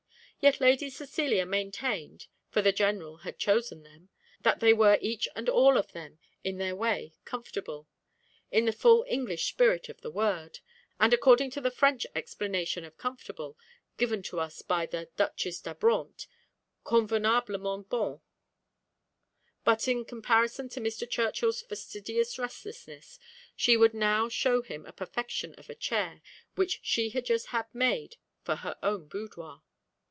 Yet 0.43 0.59
Lady 0.59 0.89
Cecilia 0.89 1.45
maintained 1.45 2.25
(for 2.49 2.63
the 2.63 2.71
general 2.71 3.17
had 3.17 3.37
chosen 3.37 3.83
them) 3.83 4.09
that 4.39 4.59
they 4.59 4.73
were 4.73 4.97
each 4.99 5.27
and 5.35 5.47
all 5.47 5.77
of 5.77 5.91
them 5.91 6.17
in 6.43 6.57
their 6.57 6.75
way 6.75 7.13
comfortable, 7.25 7.87
in 8.49 8.65
the 8.65 8.71
full 8.71 9.05
English 9.07 9.45
spirit 9.47 9.87
of 9.87 10.01
the 10.01 10.09
word, 10.09 10.57
and 10.99 11.13
according 11.13 11.51
to 11.51 11.61
the 11.61 11.69
French 11.69 12.07
explanation 12.15 12.83
of 12.83 12.97
comfortable, 12.97 13.55
given 13.97 14.23
to 14.23 14.39
us 14.39 14.63
by 14.63 14.87
the 14.87 15.09
Duchess 15.15 15.61
d'Abrantes, 15.61 16.25
convenablement 16.83 17.87
bon; 17.87 18.21
but 19.63 19.87
in 19.87 20.03
compassion 20.05 20.67
to 20.69 20.79
Mr. 20.81 21.07
Churchill's 21.07 21.61
fastidious 21.61 22.39
restlessness, 22.39 23.19
she 23.55 23.77
would 23.77 23.93
now 23.93 24.27
show 24.27 24.63
him 24.63 24.87
a 24.87 24.91
perfection 24.91 25.53
of 25.59 25.69
a 25.69 25.75
chair 25.75 26.19
which 26.55 26.79
she 26.81 27.09
had 27.11 27.27
just 27.27 27.49
had 27.49 27.67
made 27.75 28.15
for 28.43 28.55
her 28.55 28.75
own 28.81 29.07
boudoir. 29.07 29.61